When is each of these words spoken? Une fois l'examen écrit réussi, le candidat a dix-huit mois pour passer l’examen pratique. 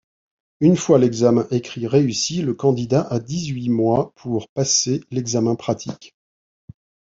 Une 0.61 0.77
fois 0.77 0.97
l'examen 0.97 1.47
écrit 1.51 1.85
réussi, 1.85 2.41
le 2.41 2.55
candidat 2.55 3.01
a 3.03 3.19
dix-huit 3.19 3.69
mois 3.69 4.13
pour 4.15 4.49
passer 4.49 5.01
l’examen 5.11 5.53
pratique. 5.53 6.15